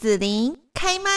[0.00, 1.10] 子琳开麦。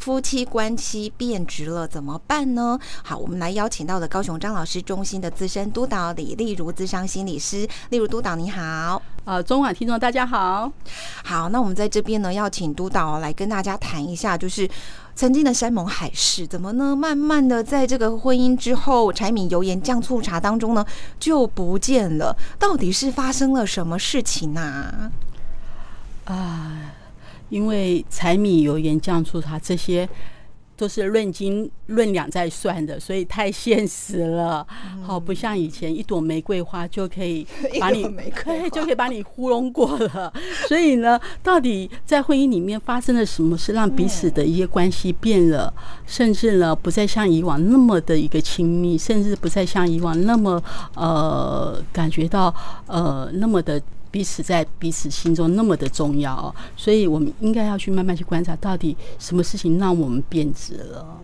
[0.00, 2.76] 夫妻关系变质了怎么办呢？
[3.04, 9.00] 好，我们来邀请到了高雄张老师中心的资深督导李丽如资商心理师，例如督导你好。
[9.24, 10.72] 呃，中晚听众大家好。
[11.22, 14.68] 好，那我们在这边呢，要请督导来跟大家谈一下，就是
[15.14, 16.96] 曾经的山盟海誓，怎么呢？
[16.96, 20.84] 慢慢的在这个婚姻之后，柴米油盐酱醋茶当中呢，
[21.20, 22.36] 就不见了。
[22.58, 25.12] 到底是发生了什么事情呢？
[26.28, 26.94] 啊，
[27.48, 30.06] 因为柴米油盐酱醋茶这些
[30.76, 34.64] 都是论斤论两在算的，所以太现实了。
[35.02, 37.46] 好，不像以前一朵玫瑰花就可以
[37.80, 40.30] 把你玫瑰 就可以把你糊弄过了。
[40.68, 45.72] 所以呢，到底在婚姻里面发生了什么事，让彼此的一些关系变了，
[46.06, 50.62] 甚至呢不再像以往那么的一个亲密，甚至不再像以往那么
[50.94, 52.54] 呃感觉到
[52.86, 53.80] 呃那么的。
[54.18, 61.20] 彼此在彼此心中那么的重要哦，所以我们应该要去慢慢去观察，到底什么事情让我们变质了。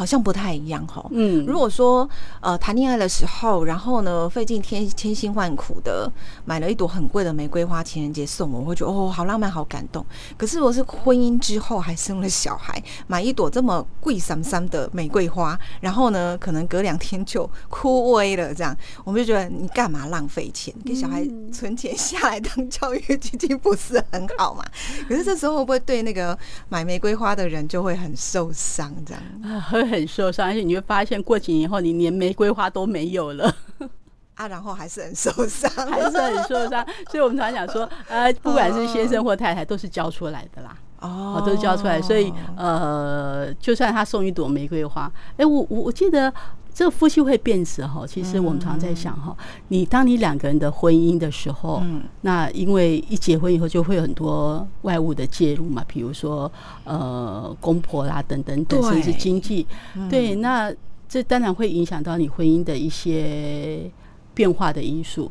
[0.00, 1.04] 好像不太一样哈。
[1.10, 2.08] 嗯如果说
[2.40, 6.10] 呃谈恋爱的时候，然后呢费尽千千辛万苦的
[6.46, 10.02] 买了一朵很贵的玫瑰花，情人节送我，我会觉得哦好浪漫，好感动。
[10.38, 20.74] 可是我是婚姻之后还生了小孩，买一朵这么贵三三的玫瑰花，然后呢可能隔两天就枯萎了，这样我们就觉得你干嘛浪费钱？
[20.82, 24.64] 给小孩存钱下来当教育基金不是很好嘛？
[25.06, 26.38] 可是这时候会不会对那个
[26.70, 28.90] 买玫瑰花的人就会很受伤？
[29.04, 29.22] 这样
[29.90, 33.54] 很受伤，而且你会发现过几年后，你连玫瑰花都没有了，
[34.34, 36.86] 啊，然后还是很受伤，还是很受伤。
[37.10, 40.76] 所以我们常讲说，呃，不管是先生或太太，都是教出来的啦。
[41.00, 46.32] 哦哦，都是教出来，所以呃，就算他送一朵玫瑰花，哎、我我我记得
[46.72, 48.06] 这个夫妻会变质哈。
[48.06, 49.36] 其实我们常在想哈，
[49.68, 52.02] 你当你两个人的婚姻的时候，嗯。
[52.22, 56.50] 那因为一结婚以后就会有很多外物的介入嘛，比如说
[56.84, 58.90] 呃公婆啦等等等，对。
[58.90, 59.66] 甚至经济，
[60.08, 60.72] 对，那
[61.08, 63.90] 这当然会影响到你婚姻的一些
[64.34, 65.30] 变化的因素。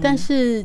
[0.00, 0.64] 但是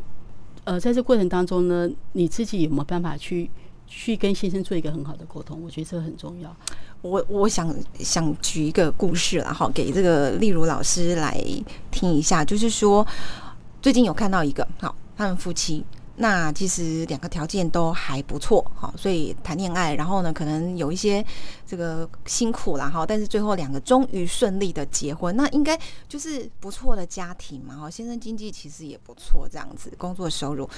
[0.64, 3.50] 呃，在这过程当中呢，你自己有没有办法去
[3.96, 5.60] 去跟先生做一个很好的沟通？
[5.62, 6.54] 我觉得这个很重要。
[7.00, 11.38] 我我想想举一个故事然后，给这个例如老师来
[11.90, 13.06] 听一下，就是说
[13.80, 15.84] 最近有看到一个，好，他们夫妻。
[16.16, 21.24] 那其实两个条件都还不错，好，所以谈恋爱，然后呢，可能有一些
[21.66, 30.68] 这个辛苦啦，哈，但是最后两个终于顺利的结婚，那应该就是不错的家庭嘛，哈，先生经济其实也不错，这样子工作收入，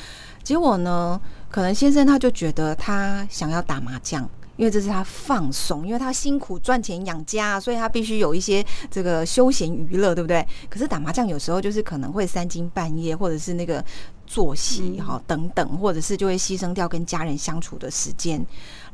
[0.43, 1.21] 结果呢，
[1.51, 4.29] 可能先生他就觉得他想要打麻将。
[4.57, 10.43] 因为这是他放松，因为他辛苦赚钱养家，所以他必须有一些这个休闲娱乐，对不对？
[10.71, 13.85] 可是打麻将有时候就是可能会三更半夜，或者是那个
[14.27, 18.45] 作息哈、等等，或者是就会牺牲掉跟家人相处的时间，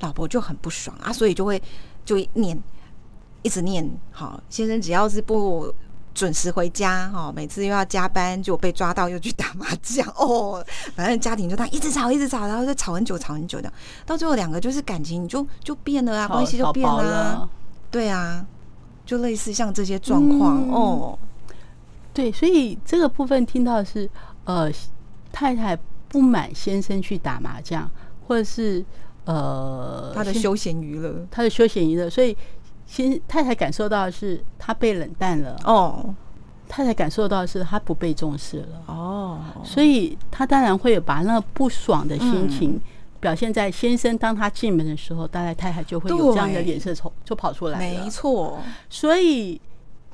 [0.00, 1.60] 老婆就很不爽啊，所以就会
[2.04, 2.60] 就会念，
[3.42, 5.72] 一直念，好，先生只要是不
[6.14, 13.72] 准时回家哈，每次又要加班，就被抓到又去打麻将 哦，反正家庭就他一直吵一直吵，然后就吵很久吵很久的，
[14.04, 17.48] 到最后两个就是感情就就变了啊，关系就变了啊，
[17.90, 18.44] 对啊，
[19.06, 20.70] 就类似像这些状况、嗯。
[20.70, 21.18] 哦，
[22.12, 24.08] 对，所以这个部分听到的是，
[24.44, 24.70] 呃，
[25.32, 25.76] 太太
[26.08, 27.90] 不满先生去打麻将，
[28.28, 28.84] 或者是
[29.24, 32.36] 呃，他的休闲娱乐他的休闲娱乐，所以
[32.86, 36.14] 先太太感受到的是他被冷淡了，哦
[36.68, 38.82] 太太感受到的是他不被重视了。
[38.86, 42.80] 哦，所以他当然会有把那不爽的心情嗯
[43.20, 48.10] 表现在先生当他进门的时候，大概太太就会有这样的对脸色从就跑出来没了。
[48.10, 49.60] 错，所以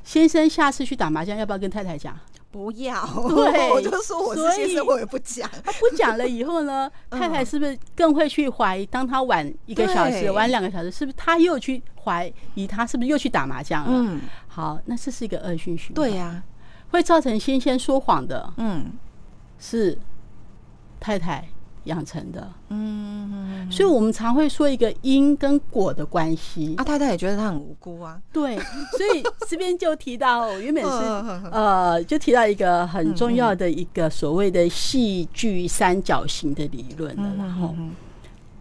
[0.02, 2.14] 先生下次去打麻将要不要跟太太讲？
[2.58, 7.20] 不要，对 我就说我是所以先生，我也不讲，他不讲了以后呢， 嗯。
[7.20, 8.84] 太太是不是更会去怀疑？
[8.86, 13.90] 当他晚一个小时、晚两个小时，是不是他又去怀疑他是不是又去打麻将了？
[13.92, 16.42] 嗯，好，那这是一个恶性循环，对呀、
[16.90, 18.92] 会造成先先说谎的嗯。
[19.60, 19.98] 是
[21.00, 21.48] 太太
[21.84, 22.50] 养成的。
[22.68, 26.74] 嗯，所以我们常会说一个因跟果的关系。
[26.76, 37.34] 啊，太太也觉得他很无辜啊，对，所以这边就提到， 原本是嗯呃，就提到一个很重要的一个所谓的戏剧三角形的理论了。
[37.36, 37.74] 然后，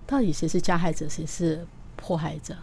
[0.05, 1.65] 到底谁是加害者，谁是
[1.95, 2.55] 迫害者？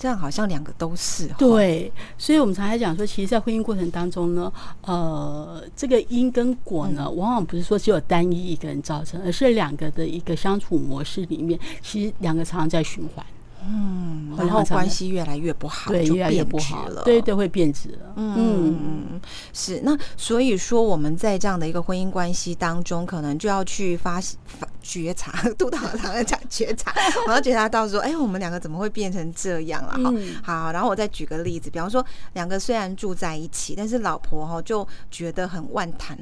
[0.00, 4.50] 这样好像两个都是哦，对，所以我们常常讲说，其实，在婚姻过程当中呢，
[4.80, 13.22] 呃，这个因跟果呢，往往不是说只有单一一个人造成，而是两个的一个相处模式里面，其实两个常常在循环。
[13.62, 18.12] 嗯，然后关系越来越不好，对，就越来越变质不好了，对对，会变质了。
[18.16, 19.20] 嗯
[19.52, 26.92] 是那所以说我们在这样的一个婚姻关系当中，可能就要去发发觉察， 督导常常讲觉察，
[27.26, 29.92] 我要觉察到说，哎，我们两个怎么会变成这样了？
[29.92, 36.18] 哈，好，然后我再举个例子，比方说，两个虽然住在一起，但是老婆哈就觉得很万谈。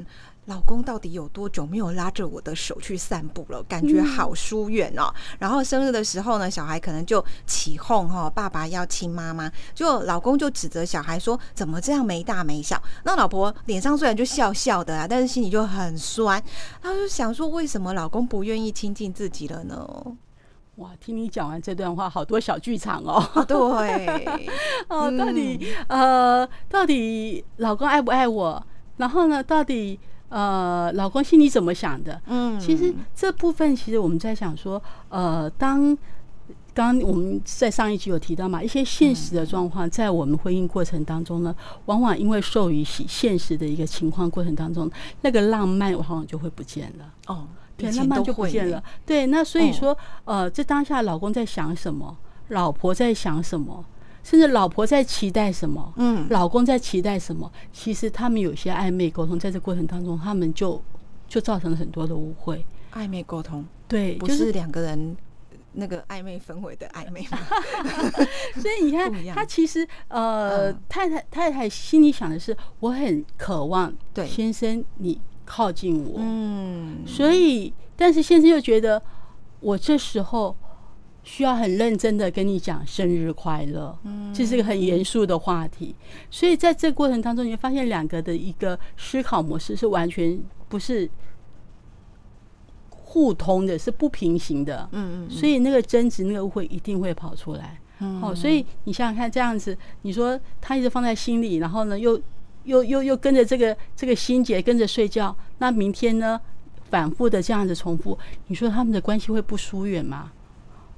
[0.49, 3.61] 老公到底有多久没有拉着我的手去散步了？
[3.63, 5.13] 感觉好疏远哦。
[5.37, 12.81] 然后生日的时候呢，小孩可能就起哄哈，爸爸要亲妈妈，就老公就指责小孩说怎么这样没大没小。
[13.03, 16.43] 那老婆脸上虽然就笑笑的啊，但是心里就很酸。
[16.81, 19.87] 她就想说，为什么老公不愿意亲近自己了呢？
[20.77, 23.21] 哇，听你讲完这段话，好多小剧场哦。
[23.45, 24.25] 对，
[24.89, 28.65] 哦，到底呃，到底老公爱不爱我？
[28.97, 29.99] 然后呢，到底？
[30.29, 32.21] 呃，老公心里怎么想的？
[32.27, 35.97] 嗯，其实这部分其实我们在想说，呃，当
[36.73, 41.53] 刚我们在上一集有提到嘛，一些现实的状况，在我们婚姻过程当中呢，
[41.85, 44.89] 往往因为受于现实的一个情况过程当中，
[45.21, 47.13] 那个浪漫往往就会不见了。
[47.27, 48.81] 哦，对，浪漫就不见了。
[49.05, 52.15] 对，那所以说，呃，这当下老公在想什么，
[52.49, 53.83] 老婆在想什么？
[54.23, 57.51] 甚至老婆在期待什么，嗯，老公在期待什么？
[57.71, 60.81] 其实他们有些暧昧沟通，在这过程当中，他们就
[61.27, 62.65] 就造成了很多的误会。
[62.93, 65.15] 暧昧沟通，对，不是两个人
[65.73, 67.37] 那个暧昧氛围的暧昧吗？
[68.59, 79.01] 所以你看， 他其实呃，太太太太心里想的是，我很渴望对先生你靠近我，嗯，所以但是先生又觉得
[79.59, 80.55] 我这时候。
[81.23, 85.95] 需要很认真的跟你讲生日快乐，嗯，这是个很严肃的话题，
[86.31, 91.07] 所以在这过程当中，你会发现两个的一个思考模式是完全不是
[92.89, 102.19] 互通的，是不平行的，嗯嗯，所以那个争执、那个误会一定会跑出来，嗯，哦，所以你想想看，这样子，你说他一直放在心里，然后呢，又
[102.63, 106.39] 又又又跟着这个这个心结跟着睡觉，那明天呢，
[106.89, 108.17] 反复的这样子重复，
[108.47, 110.31] 你说他们的关系会不疏远吗？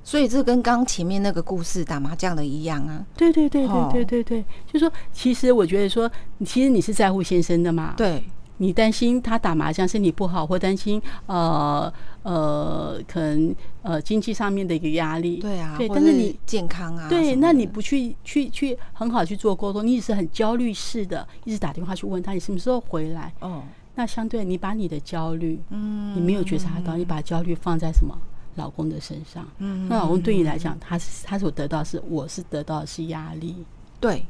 [0.03, 3.05] 所以这跟刚前面那个故事打麻将的一样啊！
[3.15, 6.09] 对对对对对对对，就说其实我觉得说，
[6.45, 7.93] 其实你是在乎先生的嘛？
[7.95, 8.23] 对，
[8.57, 11.91] 你担心他打麻将身体不好，或担心呃
[12.23, 15.37] 呃可能呃经济上面的一个压力。
[15.37, 23.31] 对啊，对，但是你健康啊，对，那你不去去去很好去做沟通，你只是很焦虑式的，一直打电话去问他你什么时候回来？
[23.39, 23.61] 哦，
[23.95, 28.17] 那相对你把你的焦虑，嗯，你没有觉察到，你把焦虑放在什么？
[28.61, 33.65] 老公的身上，嗯，那老公对你来讲，他是他所得到是，我是得到的是压力，
[33.99, 34.23] 对。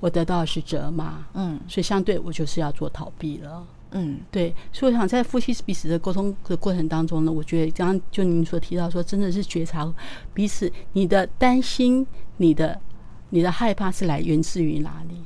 [0.00, 9.92] 我得到的是责骂，嗯，所以相对我就是要做逃避了，嗯，对，所以我想在夫妻彼此的沟通的过程当中呢，我觉得刚刚就您所提到说，真的是觉察
[10.32, 12.80] 彼此，你的担心，你的
[13.30, 15.16] 你的害怕是来源自于哪里？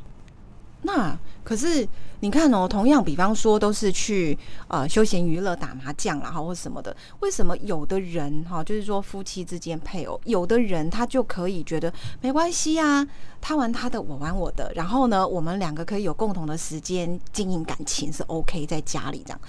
[0.81, 1.87] 那可是
[2.21, 13.07] 你看哦，同样比方说都是去呃休闲娱乐打麻将啦，哈或什么的，为什么有的人哈就是说夫妻之间配偶，有的人他就可以觉得没关系啊，
[13.41, 19.41] 他玩他的，我玩我的，然后呢，我们两个可以有共同的时间经营感情是 OK，在家里这样。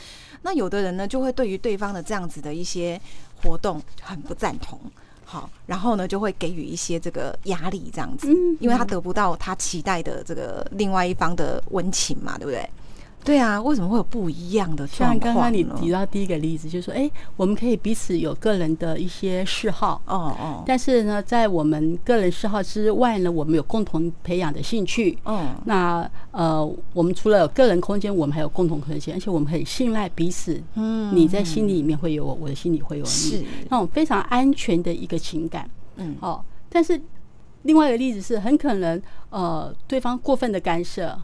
[0.42, 3.00] 那有的人呢，就会对于对方的这样子的一些
[3.42, 4.80] 活动很不赞同。
[5.34, 8.28] 好，然后呢，就会给予一些这个压力，这样子，
[8.60, 12.70] 因为他得不到他期待的这个另外一方的温情嘛，对不对？
[13.24, 15.20] 对啊，为什么会有不一样的状况？
[15.20, 26.64] 像刚刚你提到第一个例子，就是说，哎，我们可以彼此有个人的一些嗜好，哦哦，但是呢，在我们个人嗜好之外呢，我们有共同培养的兴趣，嗯，那呃，
[26.94, 37.00] 我们除了有个人空间，我们还有共同空间，而且我们很信赖彼此，嗯，你在心里里面会有我，我的心里会有你，那种非常安全的一个情感，嗯，哦，但是
[37.62, 41.18] 另外一个例子是很可能，呃，对方过分的干涉。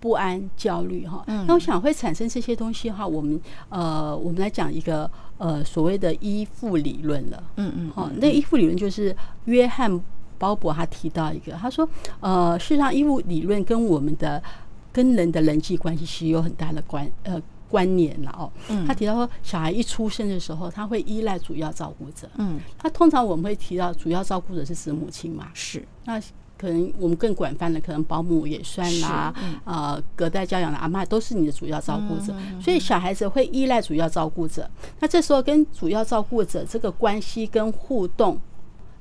[0.00, 3.38] 不安、焦虑，哈，那我想会产生这些东西的话，我们
[3.68, 9.14] 呃，我们来讲一个呃所谓的依附理论了，嗯嗯，好，那依附理论就是
[9.44, 9.92] 约翰·
[10.38, 11.86] 鲍勃他提到一个，他说，
[12.20, 14.42] 呃，事实上依附理论跟我们的
[14.90, 17.38] 跟人的人际关系是有很大的关呃
[17.68, 18.50] 关联了哦，
[18.86, 26.18] 他提到说，小孩一出生的时候，他会依赖主要照顾者，嗯，他通常我们会提到主要照顾者是指母亲嘛，是，那。
[26.60, 34.68] 可能我们更广泛的，可能保姆也算啦，呃，隔代教养的阿妈都是你的主要照顾者，所以小孩子会依赖主要照顾者。
[34.98, 38.38] 那这时候跟主要照顾者这个关系跟互动，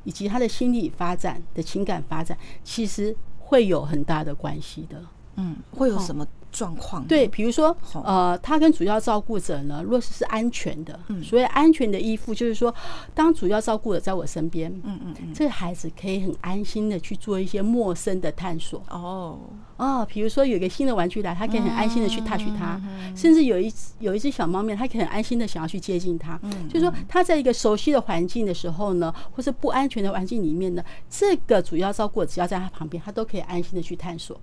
[0.06, 5.02] 以及他的心理发展的情感发展，其实会有很大的关系的。
[5.36, 7.06] 嗯，会有什么状况？
[7.06, 12.74] 对，比如说，呃，他跟主要照顾者呢，若是是安全的，嗯所以安全的依附，就是说，
[13.14, 18.82] 当主要照顾者在我身边，嗯嗯嗯，这个孩子可以很安心的去做一些陌生的探索。
[18.90, 19.40] 哦，
[19.78, 26.40] 哦，比如说有一个新的玩具来，他可以很安心的去 touch 它，嗯甚至有一有一只小猫咪，它可以很安心的想要去接近它。
[26.44, 34.40] 嗯就是说，他在一个熟悉的环境的时候呢，或是不安全的环境里面呢，这个主要照顾者只要在他旁边，他都可以安心的去探索。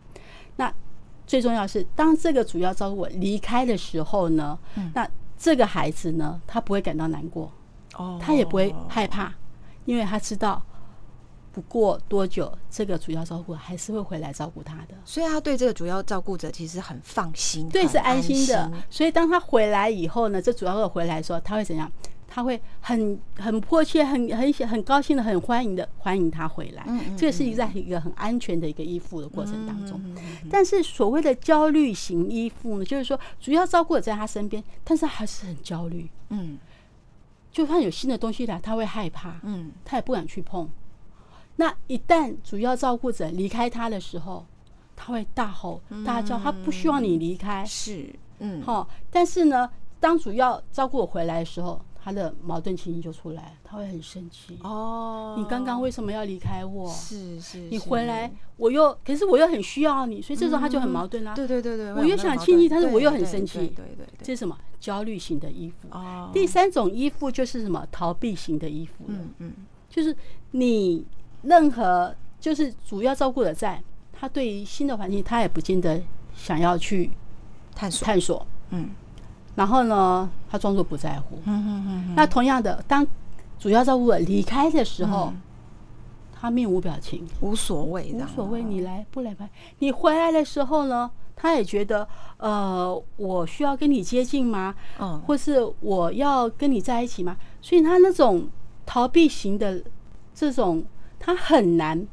[0.57, 0.73] 那
[1.27, 7.53] 最重要的是，当这个主要照顾者离开的时候呢，嗯那这个孩子呢，他不会感到难过，
[7.97, 9.33] 哦，他也不会害怕，
[9.85, 10.63] 因为他知道。
[11.53, 14.95] 不过多久，这个主要照顾还是会回来照顾他的。
[15.07, 18.71] 所以他对这个主要照顾者其实很放心，对，很是安心的。
[18.91, 21.91] 所以当他回来以后呢，这主要的回来的时候，他会怎样？
[22.29, 26.85] 他会很很迫切、很很很高兴的、很欢迎的欢迎他回来。
[26.87, 30.01] 嗯嗯这个是一个在一个很安全的一个依附的过程当中。
[30.05, 30.17] 嗯
[30.51, 36.09] 但是所谓的焦虑型依附呢，就是说主要照顾者在他身边，但是他还是很焦虑。
[36.31, 36.59] 嗯
[37.51, 40.69] 就算有新的东西来，他会害怕，嗯他也不敢去碰。
[41.57, 44.45] 那一旦主要照顾者离开他的时候，
[44.95, 47.65] 他会大吼大叫，他不希望你离开。
[47.65, 54.57] 是嗯好、但是呢，当主要照顾我回来的时候，他的矛盾情绪就出来了，他会很生气。
[54.63, 56.89] 哦，你刚刚为什么要离开我？
[56.89, 64.57] 是是你回来，我又可是我又很需要你，所以这时候他就很矛盾啦、对对对对，我又想亲近但是我又很生气对对对对，这是什么？
[64.79, 65.89] 焦虑型的衣服。
[65.91, 67.85] 哦，第三种依附就是什么？
[67.91, 69.19] 逃避型的依附了。
[69.19, 69.53] 嗯嗯
[69.91, 70.15] 就是
[70.53, 71.05] 你
[71.43, 73.83] 任何就是主要照顾者在，
[74.13, 76.01] 他对于新的环境，他也不见得
[76.37, 77.11] 想要去
[77.75, 78.47] 探索，探索。
[78.71, 78.91] 嗯
[79.57, 81.41] 然后呢，他装作不在乎。
[81.47, 83.05] 嗯嗯嗯那同样的，当
[83.59, 85.41] 主要照顾者离开的时候，嗯
[86.39, 89.49] 他面无表情，无所谓，无所谓，你来不来吧。
[89.79, 94.75] 你回来的时候呢，他也觉得，呃，我需要跟你接近吗？
[95.01, 97.37] 嗯或是我要跟你在一起吗？
[97.63, 98.47] 所以他那种
[98.85, 99.83] 逃避型的
[100.35, 100.85] 这种，
[101.19, 102.07] 他很难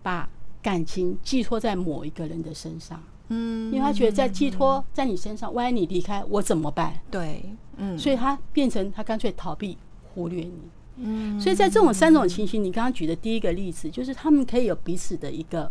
[0.00, 0.28] 把
[0.62, 6.92] 感情寄托在某一个人的身上，嗯，因为他觉得在寄托在你身上，万一你离开，我怎么办？
[7.10, 7.44] 对，
[7.76, 9.78] 嗯，所以他变成他干脆逃避、
[10.12, 10.52] 忽略你。
[10.96, 11.40] 嗯。
[11.40, 15.70] 所以在这种三种情形，你刚刚举的第一个例子，就是他们可以有彼此的一个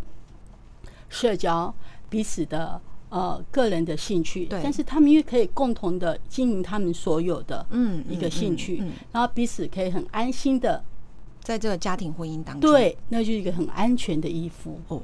[1.10, 1.74] 社交，
[2.10, 4.62] 彼此的呃个人的兴趣，对。
[4.64, 10.84] 但是他们又可以共同的经营他们所有的嗯一个兴趣，然后彼此可以很安心的，
[11.42, 14.80] 在这个家庭婚姻当中，对，那就是一个很安全的依附。
[14.88, 15.02] 哦，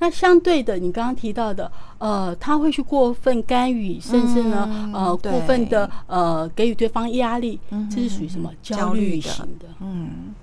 [0.00, 9.66] 那相对的，你刚刚提到的，呃，他会去过分干预，甚至呢，嗯呃，过分的呃给予对方压力，嗯这是属于什么焦焦虑型的？
[9.80, 10.34] 嗯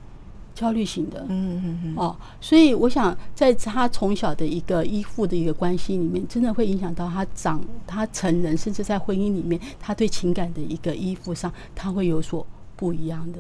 [0.56, 12.44] 焦虑型的，嗯嗯嗯，哦，所以我想，在他从小的一个依附的一个关系里面，真的会影响到他长他成人，甚至在婚姻里面，他对情感的一个依附上，他会有所
[12.76, 13.40] 不一样的。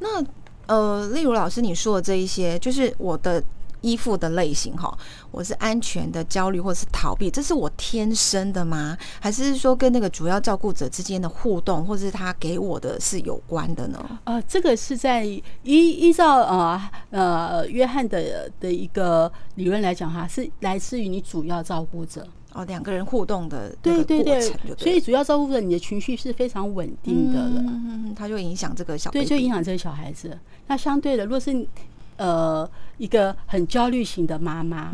[0.00, 0.24] 那
[0.66, 3.40] 呃，例如老师你说的这一些，就是我的
[3.82, 4.96] 依附的类型哈，
[5.30, 8.96] 我是安全的、焦虑或是逃避，这是我天生的吗？
[9.20, 14.20] 还是说跟那个主要照顾者之间的互动，或是他给我的是有关的呢？
[14.24, 22.26] 呃，这个是在依依照呃呃约翰的的一个理论来讲哈，是来自于你主要照顾者。
[22.52, 27.60] 哦，两个人互动的那个对对对过程，所以主要照顾者你的情绪是非常稳定的了。
[27.60, 30.38] 嗯嗯嗯，它就影响这个小对，就影响这个小孩子。
[30.66, 31.68] 那相对的，如果是你
[32.16, 32.68] 呃
[32.98, 34.90] 一个很焦虑型的妈妈，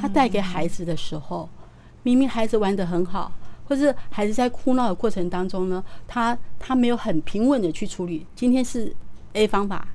[0.00, 1.48] 她带给孩子的时候，
[2.02, 3.32] 明明孩子玩的很好，
[3.68, 8.26] 或是孩子在哭闹的过程当中呢，他他没有很平稳的去处理。
[8.34, 8.94] 今天是
[9.34, 9.86] A 方法，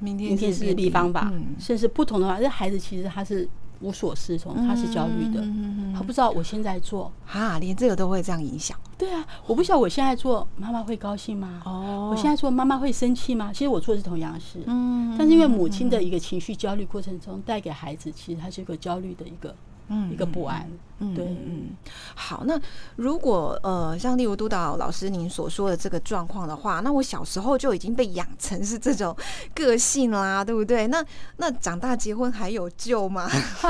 [0.00, 3.48] 明天是 B 方法，嗯甚至不同的话，这孩子其实他是
[3.80, 7.12] 无所适从，他是焦虑的，嗯他不知道我现在做。
[7.24, 11.62] 哈，连这个都会这样影响对啊，我不晓得我现在做，妈妈会高兴吗？
[11.64, 13.52] 哦我现在做，妈妈会生气吗？
[13.52, 19.54] 其实我做的是同样的事，嗯但是因为母亲的一个情绪焦虑过程中，带给孩子其实他是一个焦虑的一个
[19.88, 20.68] 嗯一个不安。
[21.00, 21.68] 嗯对，嗯，
[22.16, 22.60] 好，那
[22.96, 29.16] 如果呃，像例如督导老师您所说的这个状况的话，那我小时候就已经被养成是这种
[29.54, 30.88] 个性啦，对不对？
[30.88, 31.04] 那
[31.36, 33.28] 那长大结婚还有救吗？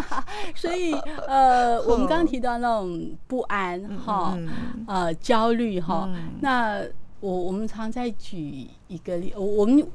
[0.57, 0.95] 所以
[1.27, 4.49] 呃，我们刚刚提到那种不安哈，嗯
[4.87, 6.81] 呃，焦虑哈嗯，那
[7.21, 9.87] 我我们常在举一个例，我我们。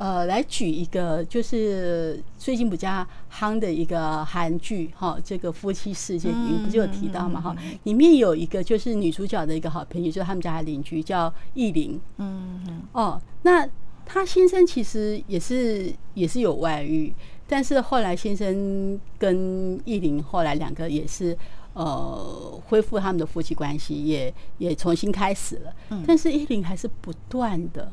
[0.00, 13.68] 呃，来举一个就是最近比较夯的一个韩剧哈，这个夫妻世界里面不就有提到嘛哈，里面有一个就是女主角的一个好朋友，就是他们家的邻居叫艺林嗯嗯哦，那
[14.06, 17.12] 她先生其实也是也是有外遇，
[17.46, 21.36] 但是后来先生跟艺林后来两个也是
[21.74, 25.74] 呃恢复他们的夫妻关系，也也重新开始了。
[26.06, 27.92] 但是依林还是不断的、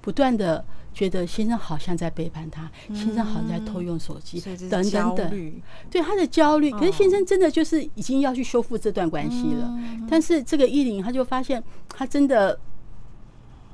[0.00, 5.52] 不断的觉得先生好像在背叛他，先生好像在偷用手机，等等等。
[5.90, 9.74] 对他的焦虑，可是先生真的就是已经要去修复这段关系了，
[10.08, 12.58] 但是这个依林他就发现他真的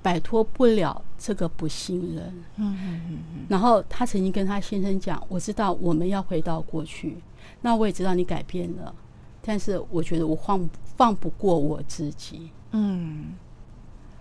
[0.02, 2.24] 摆脱不了这个不信任。
[2.56, 3.18] 嗯嗯嗯。
[3.48, 7.16] 然后他曾经跟他先生讲：“我知道我们要回到过去，
[7.62, 8.94] 那我也知道你改变了，
[9.42, 12.50] 但是我觉得我放放不过我自己。
[12.70, 13.34] 嗯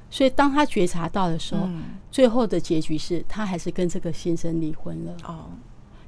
[0.10, 1.84] 所以当他觉察到的时候，嗯。
[2.10, 5.46] 最后的结局是他还是跟这个先生离婚了，哦。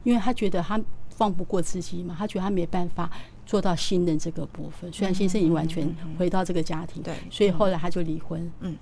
[0.04, 0.80] 因为他觉得他
[1.10, 3.12] 放不过自己嘛，他觉得他没办法
[3.46, 4.92] 做到信任这个部分。
[4.94, 8.50] 虽然先生已经完全回到这个家庭，对所以后来他就离婚。
[8.62, 8.76] 嗯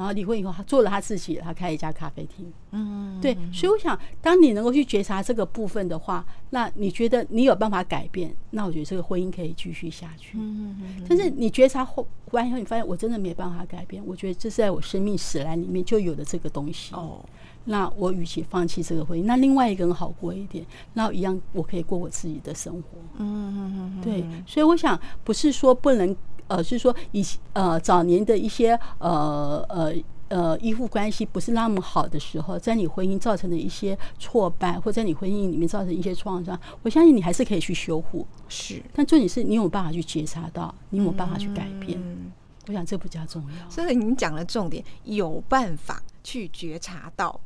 [0.00, 2.50] 然后离婚以后，他做了他自己，他开了一家咖啡厅。
[2.70, 10.38] 嗯对，所以我想，当你能够去觉察这个部分的话，那你觉得你有办法改变，那我觉得这个婚姻可以继续下去。
[10.38, 16.94] 嗯嗯但是你觉察后完以后，你发现我真的没办法改变，我觉得这是在我生命史来里面就有的这个东西。
[16.94, 17.22] 哦
[17.64, 20.64] 那我与其放弃这个婚姻，那另外一个人好过一点，
[20.94, 22.98] 那一样我可以过我自己的生活。
[23.18, 26.16] 嗯嗯嗯对，所以我想不是说不能，
[26.50, 29.94] 呃，是说以呃早年的一些呃呃
[30.28, 38.26] 呃依附关系不是那么好的时候，在你婚姻造成的一些挫败，或在你婚姻里面造成一些创伤，我相信你还是可以去修复。
[38.48, 41.96] 是但重点是你有办法去觉察到，你有办法去改变。
[42.02, 42.32] 嗯
[42.66, 43.70] 我想这比较重要。
[43.70, 47.40] 所以你讲了重点，有办法去觉察到。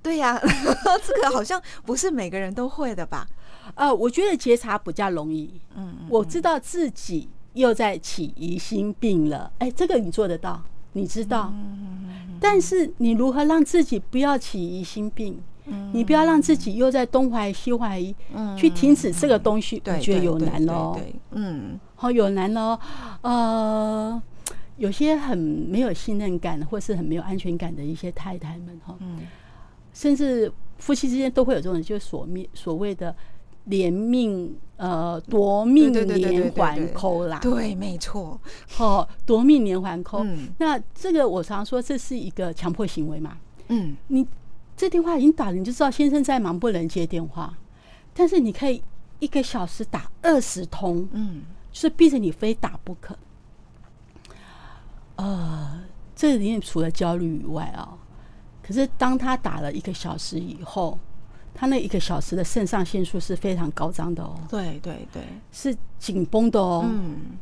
[0.00, 0.38] 对呀、
[1.04, 3.26] 这个好像不是每个人都会的吧？
[3.74, 5.60] 呃，我觉得觉察比较容易。
[5.74, 10.62] 嗯，我知道自己又在起疑心病了，哎，这个你做得到，
[10.92, 11.52] 你知道。
[12.40, 15.38] 但是你如何让自己不要起疑心病？
[15.92, 18.14] 你不要让自己又在东怀疑西怀疑，
[18.56, 20.98] 去停止这个东西，我，觉得有难哦。
[21.32, 22.78] 嗯好有难哦。
[23.20, 24.22] 呃，
[24.78, 29.18] 有些很没有信任感，或是很没有安全感的一些太太们哈，嗯
[29.92, 33.14] 甚至夫妻之间都会有这种，就是所命所谓的
[33.64, 38.40] 连命呃夺命连环扣啦，对，没错，
[38.78, 40.24] 哦，夺命连环扣。
[40.24, 40.48] 嗯。
[40.58, 43.36] 那这个我常说这是一个强迫行为嘛，
[43.68, 43.94] 嗯。
[44.06, 44.26] 你
[44.74, 47.52] 这电话已经打了，你就知道先生在忙，不能接电话，
[48.14, 48.82] 但是你可以
[49.18, 51.42] 一个小时打二十通，嗯。
[51.70, 53.16] 就是逼着你非打不可。
[55.16, 55.80] 呃，
[56.16, 57.98] 这里面除了焦虑以外啊、
[58.62, 60.98] 可是当他打了一个小时以后，
[61.60, 66.84] 他那一个小时的肾上腺素是非常高涨的哦，对对对，是紧绷的哦。
[66.84, 67.36] 嗯，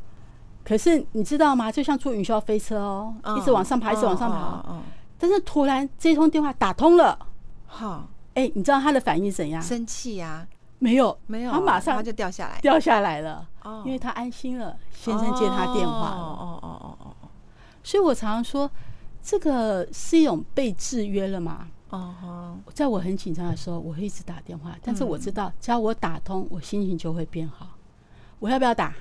[0.64, 1.70] 可是你知道吗？
[1.70, 4.64] 就像坐云霄飞车哦，一直往上爬，一直往上爬。
[4.70, 4.82] 嗯，
[5.18, 7.18] 但是突然这通电话打通了，
[7.66, 9.60] 好，哎、你知道他的反应怎样？
[9.60, 10.48] 生气呀，
[10.78, 16.16] 没有，没有，他马上他就掉下来，掉下来了，哦因为他安心了，先生接他电话了。
[16.16, 17.28] 哦哦哦哦哦
[17.84, 18.70] 所以我常常说，
[19.22, 21.68] 这个是一种被制约了嘛。
[21.90, 22.14] 哦。
[22.22, 27.76] 哦，在我很紧张的时候，我会一直打电话，但是我知道，只要我打通，我心情就会变好。
[28.38, 28.94] 我要不要打？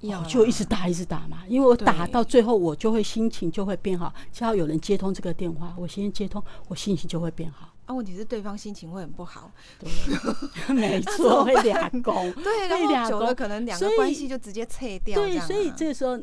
[0.00, 4.12] 要我就一直打，一直打嘛，因为我打到最后，我就会心情就会变好。
[4.30, 7.72] 只要有人接通这个电话，我先接通，我心情就会变好。
[7.86, 9.88] 啊，问题是对方心情会很不好，对，
[10.74, 16.18] 没错，会俩攻， 对，然后久了可能两个关系就直接拆掉，这对，所以这个时候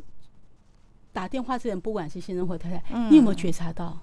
[1.11, 3.09] 打电话这人，不管是先生或太太，嗯。
[3.09, 3.97] 你有没有觉察到，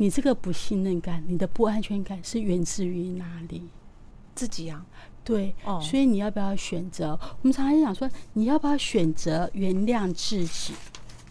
[0.00, 3.68] 你这个不信任感、你的不安全感是源自于哪里？
[4.34, 4.82] 自己啊，
[5.22, 7.10] 对，哦所以你要不要选择？
[7.10, 10.72] 我们常常讲说，你要不要选择原谅自己？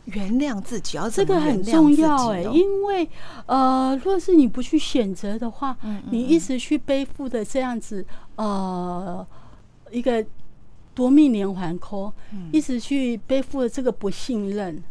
[0.05, 3.09] 原谅自己，要这个很重要哎、因为
[3.47, 8.05] 呃，若是你不去选择的话，嗯你一直去背负的这样子
[8.35, 9.25] 呃
[9.89, 10.23] 一个
[10.93, 14.83] 夺命连环扣，嗯一直去背负的这个不信任，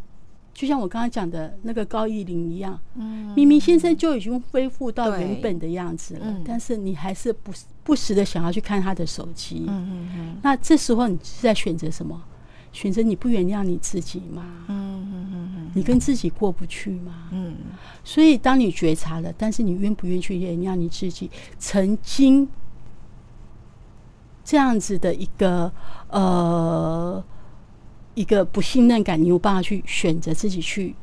[0.59, 7.49] 就像我刚刚讲的那个高义林一样，嗯明明先生就已经恢复到原本的样子了，嗯但是你还是不
[7.81, 12.21] 不时的想要去看他的手机，嗯嗯嗯那这时候你是在选择什么？
[12.73, 14.65] 选择你不原谅你自己吗？
[14.67, 17.29] 嗯嗯嗯你跟自己过不去吗？
[17.31, 17.55] 嗯
[18.03, 22.45] 所以，当你觉察了，但是你愿不愿意去原谅你自己曾经
[24.43, 25.71] 这样子的一个
[26.09, 27.23] 呃
[28.19, 30.93] 一个不信任感，你有办法去选择自己去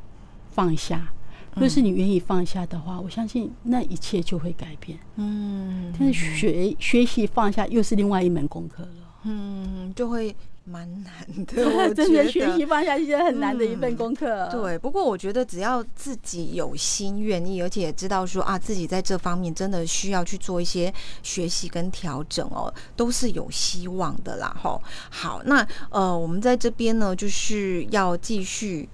[0.51, 1.11] 放下。
[1.55, 4.99] 若是你愿意放下的话，我相信那一切就会改变。
[5.17, 8.91] 嗯但是学学习放下又是另外一门功课了。
[9.23, 10.37] 嗯，就会
[10.69, 11.13] 蛮难
[11.47, 12.67] 的， 我真觉的学习。
[12.67, 14.49] 放下一些很难的一份功课。
[14.51, 24.57] 对，不过我觉得只要自己有心愿意，而且也知道说啊，自己在这方面真的需要去做一些学习跟调整哦，都是有希望的啦。
[24.61, 28.89] 吼，好，那呃，我们在这边呢，就是要继续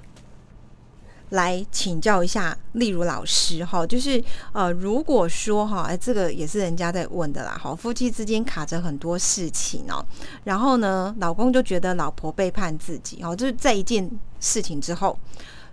[1.33, 10.05] 来请教一下例如老师哈，就是呃，如果说哈，哎，这个也是人家在问的啦，好，夫妻之间卡着很多事情哦，
[10.45, 15.19] 然后呢，老公就觉得老婆背叛自己哦，就是在一件事情之后，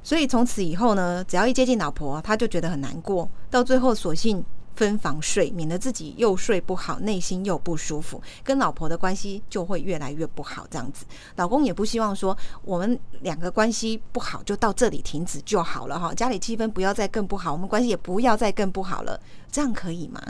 [0.02, 4.42] 所以从此以后呢，只要一接近老婆，他就觉得很难过，到最后索性
[4.76, 10.66] 分房睡，免得自己又睡不好，内心又不舒服，跟老婆的关系就会越来越不好。
[10.70, 11.06] 这样子，
[11.36, 19.20] 老公也不希望说我们两个关系不好就到这里停止就好了哈，家里气氛不要再更不好，我们关系也不要再更不好了，
[19.52, 20.22] 这样可以吗？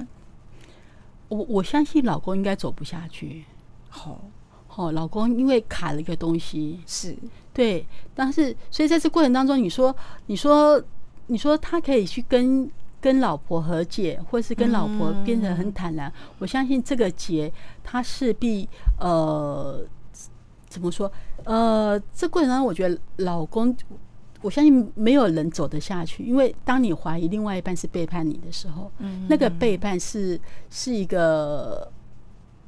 [1.28, 3.46] 我我相信老公应该走不下去。
[3.88, 4.20] 好、
[4.76, 7.16] 哦，老公因为卡了一个东西，是，
[7.54, 10.82] 对，但是所以在这过程当中，你说，你说，
[11.28, 12.70] 你说他可以去跟
[13.02, 17.52] 跟老婆和解，或是跟老婆变得很坦然，我相信这个结
[17.84, 18.68] 他势必
[19.00, 19.82] 呃
[20.68, 21.12] 怎么说？
[21.46, 23.76] 呃，这过程当中，我觉得老公。
[24.42, 31.92] 我相信没有人走得下去，因为当你怀疑另外一半是背叛你的时候，嗯那个背叛是是一个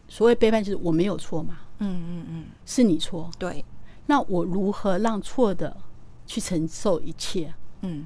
[0.09, 3.63] 所谓背叛，就是我没有错嘛，嗯嗯嗯，是你错，对，
[4.07, 5.77] 那我如何让错的
[6.25, 8.05] 去承受一切，嗯。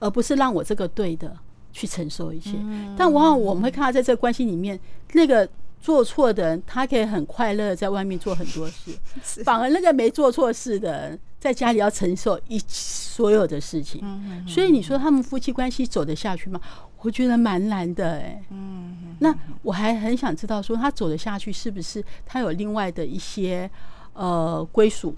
[0.00, 1.34] 而不是让我这个对的
[1.74, 2.52] 去承受一切？
[2.96, 4.80] 但往往我们会看到，在这个关系里面，
[5.12, 5.46] 那个
[5.82, 8.96] 做错的人，他可以很快乐地在外面做很多事，
[9.44, 14.00] 反而那个没做错事的人，在家里要承受一所有的事情。
[14.48, 16.58] 所以你说他们夫妻关系走得下去吗？
[17.00, 19.32] 我觉得蛮难的哎、嗯那
[19.62, 23.70] 我还很想知道，说他走得下去，是不是他有另外的一些
[24.14, 25.14] 呃归属？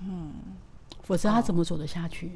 [0.00, 0.32] 嗯，
[1.02, 2.32] 否则他怎么走得下去？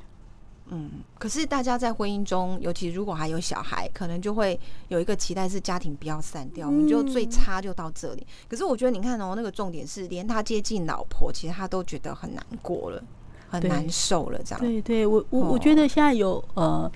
[1.19, 8.27] 可是大家在婚姻中，尤其如果还有小孩，可能就会有一个期待是家庭不要散掉，我们就最差就到这里。
[8.49, 13.03] 可是我觉得你看哦，那个重点是，连他接近老婆，其实他都觉得很难过了，
[13.49, 14.61] 很难受了，这样。
[14.61, 16.91] 对对，我我我觉得现在有呃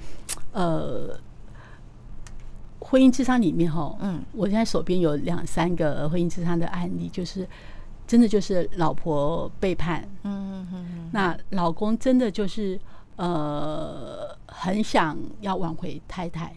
[0.53, 1.19] 呃
[2.79, 7.49] 婚姻智商里面哈，嗯，我现在手边有两三个婚姻智商的案例，就是
[8.07, 12.79] 真的就是老婆背叛，嗯嗯嗯那老公真的就是
[13.17, 16.55] 呃很想要挽回太太。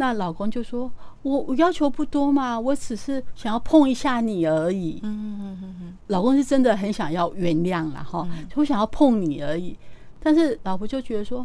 [0.00, 0.88] 那老公就说
[1.22, 9.76] ：“我我要求不多嘛，我只是想要碰一下你而已。”嗯嗯嗯嗯老公是真的很想要原谅了哈，我想要碰你而已。
[10.20, 11.44] 但是老婆就觉得说，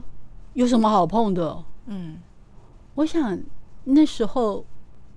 [0.54, 1.64] 有什么好碰的？
[1.88, 2.22] 嗯
[2.94, 3.40] 我想
[3.86, 4.64] 那时候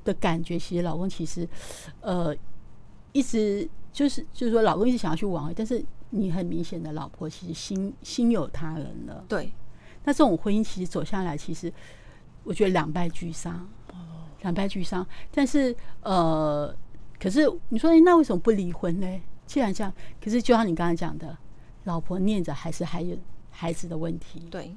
[0.03, 1.47] 的感觉，其实老公其实
[2.01, 2.35] 呃
[3.13, 5.85] 一直就是就是说，老公一直想要去挽回，但是
[6.17, 9.25] 你很明显的老婆其实心心有他人了。
[9.29, 9.53] 对，
[10.05, 11.73] 那这种婚姻其实走下来，其实
[12.45, 13.69] 我觉得两败俱伤，
[14.41, 15.07] 两败俱伤。
[15.31, 16.75] 但是呃，
[17.19, 19.21] 可是你说，诶那为什么不离婚呢？
[19.47, 21.37] 既然这样，可是就像你刚才讲的，
[21.85, 23.17] 老婆念着还是还有
[23.51, 24.77] 孩子的问题，对，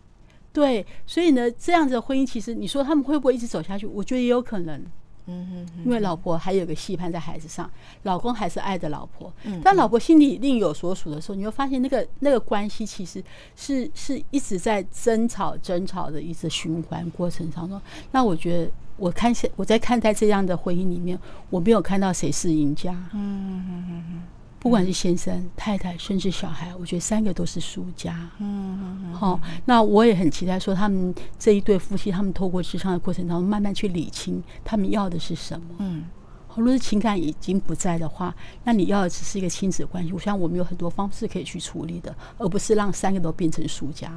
[0.54, 3.86] 对，所以呢，这样子的婚姻，其实你说他们会不会一直走下去？
[3.88, 4.86] 我觉得也有可能，
[5.30, 7.70] 嗯嗯因为老婆还有个戏盼在孩子上，
[8.04, 13.24] 老公还是爱着老婆，嗯但老婆心里另有所属的时候，你会发现那个那个关系其实
[13.56, 17.80] 是是一直在争吵、争吵的一直循环过程当中。
[18.12, 21.18] 那我觉得，我看现我在看待这样的婚姻里面，
[21.50, 24.24] 我没有看到谁是赢家，嗯嗯嗯
[24.60, 28.30] 不管是先生、太太，甚至小孩，我觉得三个都是输家。
[28.40, 35.68] 嗯嗯好、那我也很期待说，他们这一对夫妻，他们透过智商的过程当中，慢慢去理清他们要的是什么。
[35.80, 36.04] 嗯
[36.52, 40.12] 好如果是情感已经不在的话，那你要的只是一个亲子关系。
[40.12, 44.12] 我想我们有很多方式可以去处理的，而不是让三个都变成输家。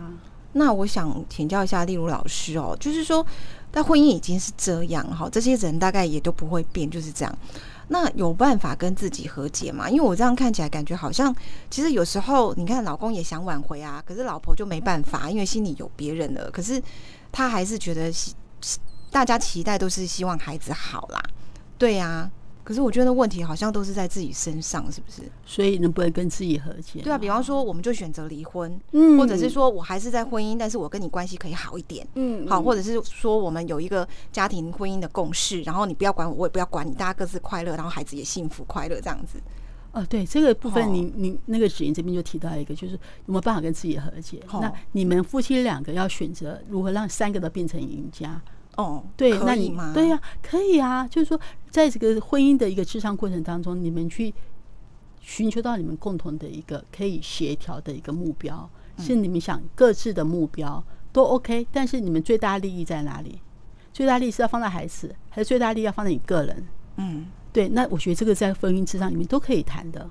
[0.54, 3.24] 那我想请教一下例如老师哦，就是说，
[3.70, 7.38] 但婚姻已经是这样哈，这些人大概也都不会变，就是这样。
[7.88, 9.90] 那有办法跟自己和解吗？
[9.90, 11.34] 因为我这样看起来感觉好像，
[11.70, 16.50] 其实有时候你看老公也想挽回啊，可是老婆就没办法，因为心里有别人了。
[16.50, 16.82] 可是
[17.30, 18.12] 他还是觉得
[19.10, 21.22] 大家期待都是希望孩子好啦，
[21.76, 22.30] 对呀、
[22.64, 25.22] 可是我觉得问题好像都是在自己身上，是不是？
[25.44, 27.00] 所以能不能跟自己和解？
[27.02, 32.06] 对啊，比方说我们就选择离婚，嗯或者是说我还是在婚姻，但是我跟你关系可以好一点。
[32.14, 39.38] 嗯好，或者是说我们有一个家庭婚姻的共识，然后你不要管我，我也不要管你，大家各自快乐，然后孩子也幸福快乐这样子。
[39.92, 44.40] 哦，对这个部分哦你，你那个子莹这边就提到一个，就是有没有办法跟自己和解？
[44.50, 48.40] 哦那你们夫妻两个要选择如何让三个都变成赢家？
[48.76, 49.92] 哦，对，那你吗？
[49.94, 51.06] 对呀、可以啊。
[51.06, 51.38] 就是说，
[51.70, 54.32] 在这个婚姻的一个智商过程当中，你们去
[55.20, 60.82] 寻求到你们共同的一个可以协调的一个目标，是你们想各自的目标
[61.12, 63.40] 都 OK，但是你们最大利益在哪里？
[63.92, 66.66] 最大利益是要放在孩子，还是最大利益要放在你个人？
[66.96, 70.08] 嗯，对，那我觉得这个在婚姻之上里面都可以谈的。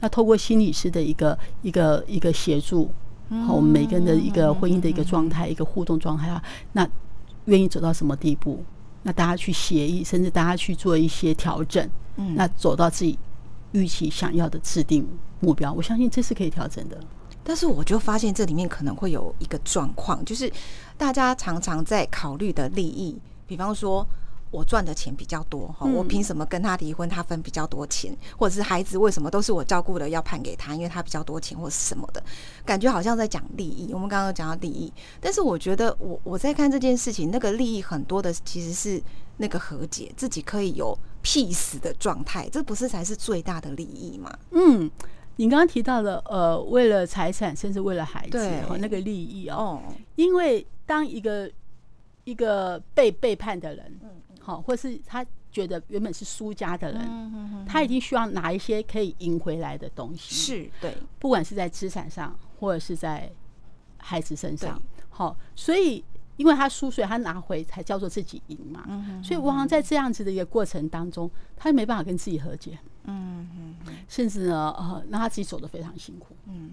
[0.00, 2.90] 那透过心理师的一个一个一个协助，
[3.46, 6.86] 好，我们每个人的一个婚姻的一个状态，一个互动状态啊，那
[7.46, 8.62] 愿意走到什么地步？
[9.02, 13.18] 那大家去协议，甚至大家去做一些调整，嗯那走到自己
[13.72, 15.06] 预期想要的制定
[15.40, 16.98] 目标，我相信这是可以调整的。
[17.44, 20.52] 但是我就发现这里面可能会有一个状况，就是
[20.96, 24.06] 大家常常在考虑的利益，比方说。
[24.52, 27.08] 我赚的钱比较多哈，嗯我凭什么跟他离婚？
[27.08, 32.22] 他分比较多钱，或者是孩子为什么都是我照顾的，要判给他，因为他比较多钱或是什么的，
[32.64, 33.92] 感觉好像在讲利益。
[33.92, 39.02] 我们刚刚有讲到利益，但是我觉得我我在看这件事情，那个利益很多的其实是
[39.38, 44.30] 那个和解，自己可以有 peace 的状态，这不是才是最大的利益吗？
[44.50, 44.90] 嗯，
[45.36, 51.50] 你刚刚提到了呃，为了财产，甚至为了孩子，对哈，那个利益哦，哦，因为当一个
[52.24, 54.10] 一个被背叛的人，嗯
[54.44, 63.30] 好，或是他觉得原本是输家的人，嗯他已经需要拿一些可以赢回来的东西，，是对，不管是在资产上，或者是在
[63.98, 66.04] 孩子身上，好，所以
[66.36, 73.76] 因为他输，所以他拿回才叫做自己赢嘛，嗯所以往往在这样子的一个过程当中，他就没办法跟自己和解，嗯嗯
[74.08, 76.34] 甚至呢，呃，让他自己走得非常辛苦。
[76.46, 76.72] 嗯，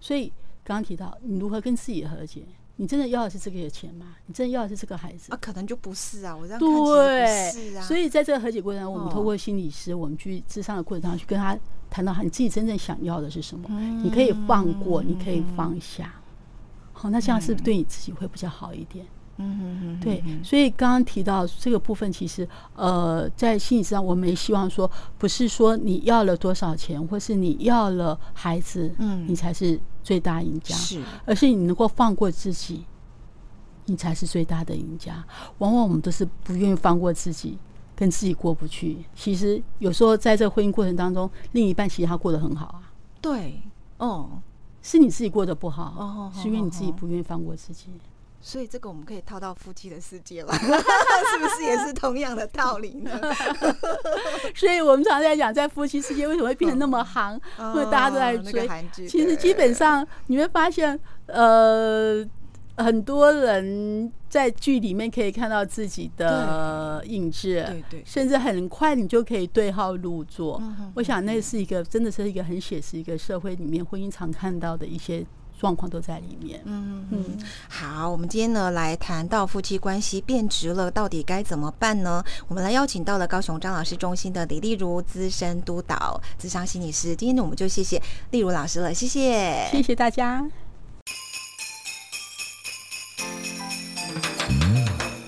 [0.00, 0.28] 所以
[0.62, 2.44] 刚刚提到，你如何跟自己和解？
[2.80, 4.14] 你真的要的是这个钱吗？
[4.26, 5.32] 你真的要的是这个孩子？
[5.32, 11.58] 啊，可能就不是啊，我这样看不是啊，所以在这个和解过程中，我们哦透过心理师，我们去智商的过程当中，去跟他
[11.90, 16.14] 谈到你自己真正想要的是什么，嗯你可以放过，你可以放下。
[16.92, 19.04] 好，那这样是不是对你自己会比较好一点？
[19.40, 32.86] 嗯嗯嗯，对，所以刚刚提到这个部分，其实呃，在心理上，我们也希望说，不是说你要了多少钱，或是你要了孩子，嗯你才是最大赢家，是而是你能够放过自己，
[33.84, 35.22] 你才是最大的赢家。
[35.58, 37.58] 往往我们都是不愿意放过自己，
[37.94, 39.04] 跟自己过不去。
[39.14, 42.90] 其实有时候在这婚姻过程当中，另一半其实他过得很好啊，
[43.20, 43.60] 对，
[43.98, 44.30] 哦，
[44.80, 47.88] 是你自己过得不好，哦是因为你自己哦不愿意放过自己。
[48.40, 53.10] 所以这个我们可以套到夫妻的世界了， 是不是也是同样的道理呢？
[54.54, 58.68] 所以我们常在讲，在夫妻世界为什么会变得那么行，哦 或者大家都在追。
[59.08, 62.24] 其实基本上你会发现，呃，
[62.76, 70.58] 很多人在剧里面可以看到自己的印制，对对甚至很快你就可以对号入座。
[70.62, 75.24] 嗯我想那是一个真的是一个很写实一个社会里面婚姻常看到的一些
[75.58, 76.62] 状况都在里面。
[76.64, 82.22] 嗯嗯，好，我们今天呢来谈到夫妻关系变质了，到底该怎么办呢？
[82.46, 87.16] 我们来邀请到了高雄张老师中心的李丽如资深督导、资商心理师。
[87.16, 90.67] 今天呢，我们就谢谢丽如老师了，谢谢，谢谢大家。